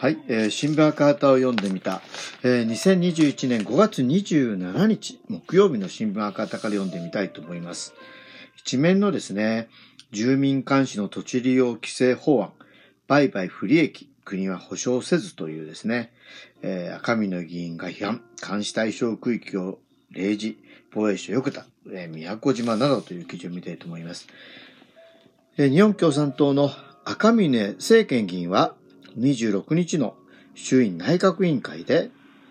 [0.00, 2.02] はい、えー新聞赤旗を読んでみた、
[2.44, 7.94] えー2021年5月27日木曜日の新聞赤旗から読んでみたいと思います。
[8.54, 9.68] 一面のですね、
[10.12, 12.52] 住民監視の土地利用規制法案、
[13.08, 16.12] 売買不利益、国は保障せずというですね、
[16.62, 19.80] えー赤峰議員が批判、監視対象区域を
[20.12, 20.56] 例示、
[20.92, 24.28] 防衛省横田、えー宮古島などという記事を見たいと思います。
[25.56, 26.70] えー日本共産党の
[27.04, 28.76] 赤峰政権議員は
[29.18, 30.14] 26日の
[30.54, 32.10] 衆院内閣委員会で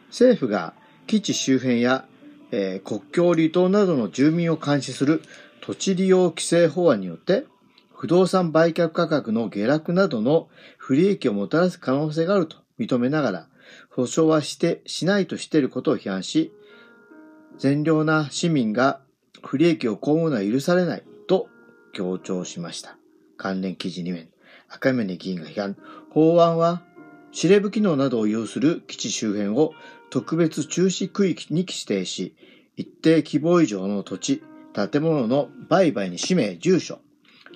[0.09, 0.73] 政府が
[1.05, 2.05] 基地周辺や、
[2.51, 5.21] えー国境離島などの住民を監視する
[5.61, 7.45] 土地利用規制法案によって
[7.95, 13.47] 不動産売却価格の下落などの不利益をもたらす可能性があると認めながら
[13.89, 16.53] 保証はしてしないとしていることを批判し
[17.57, 19.01] 善良な市民が
[19.43, 21.49] 不利益を被るのは許されないと
[21.93, 22.97] 強調しました。
[23.37, 24.29] 関連記事2面。
[24.69, 25.77] 赤峰議員が批判。
[26.09, 26.83] 法案は
[27.31, 29.73] 司令部機能などを有する基地周辺を
[30.09, 32.35] 特別注視区域に指定し、
[32.75, 36.99] 一定規模以上の土地、建物の売買に氏名、住所、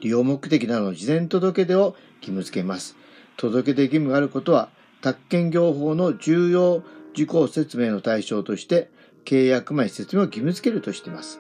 [0.02, 2.96] 利用目的などの事前届出を義務付けます。
[3.38, 4.70] 届出義務があることは、
[5.02, 8.90] 宅建業法の重要事項説明の対象として、
[9.26, 11.40] 契約前説明を義務付けるとしています。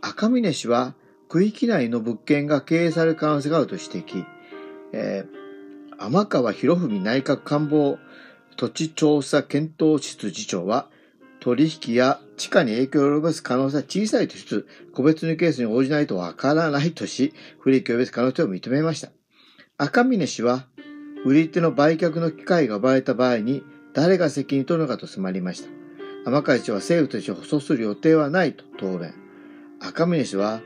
[0.00, 0.94] 赤峰氏は、
[1.28, 4.24] 区域内の物件が経営される可能性があると指摘。
[4.92, 5.38] えー
[6.00, 7.98] 天川博文内閣官房
[8.56, 10.88] 土地調査検討室次長は、
[11.40, 19.10] 取引や地価に影響を及ぼす可能性は小さいとしつつ、個別のケースに応じないとわからないとし、不利益を及ぼす可能性を認めました。
[19.76, 20.66] 赤峰氏は、
[21.24, 25.68] 売り手の売却の機会が奪われた場合に、誰が責任を取るのかと迫りました。
[26.24, 29.14] 天川氏は政府として補償する予定はないと答弁。
[29.80, 30.60] 赤峰氏は、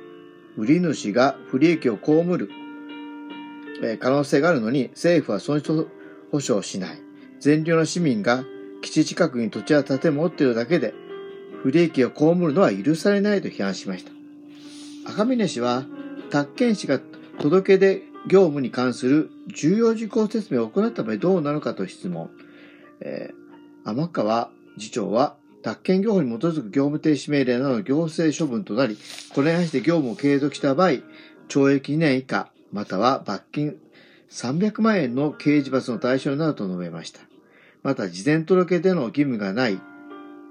[0.59, 2.51] 売り主が不利益を被る
[3.83, 5.89] え可能性があるのに政府は損失
[6.31, 6.99] 保証をしない。
[7.41, 8.45] 善良な市民が
[8.83, 10.95] 基地近くに土地や建物を持っているだけで
[11.63, 14.13] 不利益を被るのは許されないと批判しました。
[15.05, 15.85] 赤峰氏は、
[16.31, 17.01] 宅建士が
[17.41, 22.31] 届け出業務に関する重要事項説明を行った場合どうなのかと質問。
[23.01, 23.43] えー
[23.85, 28.97] 天川次長は、宅建業法に基づく業務停止命令などの行政処分となり、
[29.35, 30.91] これに対して業務を継続した場合、
[31.49, 33.77] 懲役2年以下、または罰金
[34.31, 37.21] 300万円の刑事罰の対象になると述べました。
[37.83, 39.79] また、事前届け出の義務がない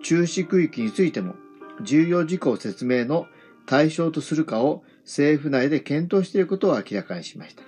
[0.03, 1.35] 中止区域についても、
[1.81, 3.27] 重要事項説明の
[3.65, 7.63] 対象とするかを政府内で検討していることを明らかにしました。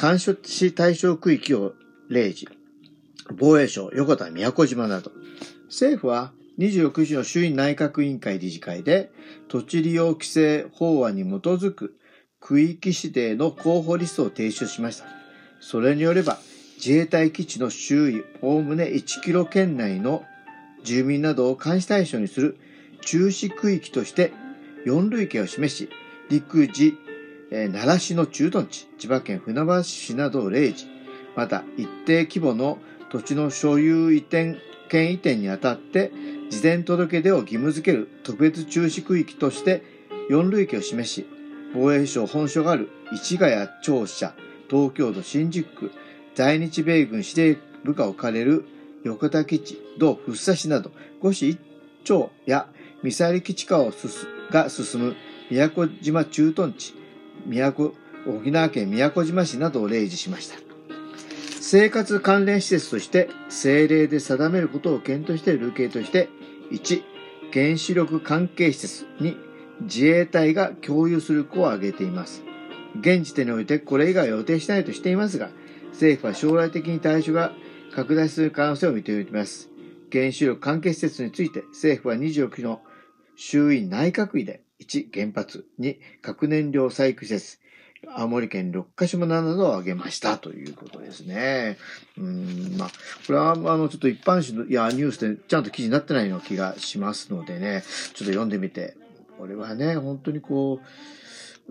[0.00, 1.74] 監視対象区域を
[2.08, 2.54] 例示、
[3.36, 5.10] 防衛省、横田、宮古島など、
[5.66, 9.10] 政府は26日の衆院内閣委員会理事会で、
[9.48, 11.94] 土地利用規制法案に基づく
[12.40, 15.06] 区域指定の候補リストを提出しました。
[15.60, 16.38] それによれば、
[16.76, 20.24] 自衛隊基地の周囲、おおむね1キロ圏内の
[20.84, 22.58] 住民などを監視対象にする
[23.02, 24.32] 中止区域として
[24.84, 25.88] 4類型を示し、
[26.28, 26.94] 陸自、
[27.50, 30.86] えー奈良市の駐屯地、千葉県船橋市などを例示、
[31.34, 32.78] また一定規模の
[33.10, 34.56] 土地の所有移転、
[34.88, 36.12] 権移転にあたって、
[36.50, 39.82] 事前届出を義務付ける特別注視区域として
[40.30, 41.26] 4類型を示し、
[41.76, 44.32] 防衛省本所がある市ヶ谷庁舎、
[44.70, 45.92] 東京都新宿区、
[46.34, 48.64] 在日米軍指定部下を置かれる
[49.04, 51.60] 横田基地、同福生市など、五市一
[52.02, 52.66] 町や
[53.02, 54.10] ミサイル基地化を進
[54.50, 55.16] が進む
[55.50, 56.94] 宮古島駐屯地、
[57.44, 57.92] 宮古、
[58.26, 60.56] 沖縄県宮古島市などを例示しました。
[61.60, 66.30] 生活関連施設として政令で定めることを検討している類型として、
[66.70, 67.02] 1、
[67.52, 69.36] 原子力関係施設に
[69.82, 72.42] 自衛隊が共有する子を挙げています。
[73.00, 75.50] 現時点においてこれ以外は予定しないとしていますが、
[75.92, 77.52] 政府は将来的に対象が
[77.94, 79.70] 拡大する可能性を認めています。
[80.12, 82.80] 原子力関係施設について政府は26日の
[83.34, 87.58] 衆院内閣議で1、原発、2、核燃料採掘施設、
[88.08, 91.76] 青森県六ヶ島などを挙げましたということですね。
[92.18, 92.88] うん、まあ、
[93.26, 98.96] これは、あの、ちょっと一般紙の、いや、ニュースでちゃんと記事になってないような気がしますのでね、ちょっと読んでみて、
[99.38, 100.80] これはね、本当にこ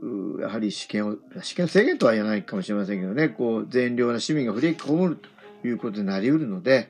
[0.02, 6.90] う、うやはり試験を、試験制限とは言わないかもしれませんけどね、こう、善良な市民が振り込むということになり得るので、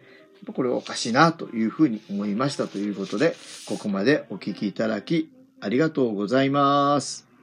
[0.54, 3.36] これはおかしいなというふうに思いましたということで、
[3.68, 5.30] ここまでお聞きいただき、
[5.62, 7.35] ありがとうございます。